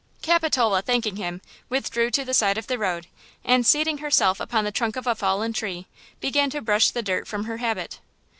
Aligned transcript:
Capitola, 0.23 0.81
thanking 0.81 1.17
him, 1.17 1.43
withdrew 1.69 2.09
to 2.09 2.25
the 2.25 2.33
side 2.33 2.57
of 2.57 2.65
the 2.65 2.79
road, 2.79 3.05
and, 3.45 3.67
seating 3.67 3.99
herself 3.99 4.39
upon 4.39 4.63
the 4.63 4.71
trunk 4.71 4.95
of 4.95 5.05
a 5.05 5.13
fallen 5.13 5.53
tree, 5.53 5.85
began 6.19 6.49
to 6.49 6.59
brush 6.59 6.89
the 6.89 7.03
dirt 7.03 7.27
from 7.27 7.43
her 7.43 7.57
habit. 7.57 7.99